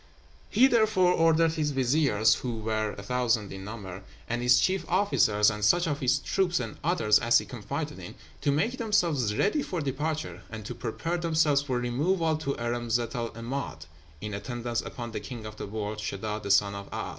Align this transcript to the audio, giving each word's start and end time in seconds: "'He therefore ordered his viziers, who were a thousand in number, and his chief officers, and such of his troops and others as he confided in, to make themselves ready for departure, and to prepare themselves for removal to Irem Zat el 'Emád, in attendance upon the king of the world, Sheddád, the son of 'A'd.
"'He 0.49 0.65
therefore 0.65 1.13
ordered 1.13 1.51
his 1.51 1.69
viziers, 1.69 2.33
who 2.39 2.55
were 2.57 2.93
a 2.93 3.03
thousand 3.03 3.53
in 3.53 3.63
number, 3.63 4.01
and 4.27 4.41
his 4.41 4.59
chief 4.59 4.83
officers, 4.89 5.51
and 5.51 5.63
such 5.63 5.85
of 5.85 5.99
his 5.99 6.17
troops 6.17 6.59
and 6.59 6.79
others 6.83 7.19
as 7.19 7.37
he 7.37 7.45
confided 7.45 7.99
in, 7.99 8.15
to 8.41 8.51
make 8.51 8.79
themselves 8.79 9.35
ready 9.37 9.61
for 9.61 9.79
departure, 9.79 10.41
and 10.49 10.65
to 10.65 10.73
prepare 10.73 11.17
themselves 11.19 11.61
for 11.61 11.77
removal 11.77 12.35
to 12.37 12.55
Irem 12.55 12.89
Zat 12.89 13.13
el 13.13 13.29
'Emád, 13.29 13.81
in 14.21 14.33
attendance 14.33 14.81
upon 14.81 15.11
the 15.11 15.19
king 15.19 15.45
of 15.45 15.57
the 15.57 15.67
world, 15.67 15.99
Sheddád, 15.99 16.41
the 16.41 16.49
son 16.49 16.73
of 16.73 16.89
'A'd. 16.91 17.09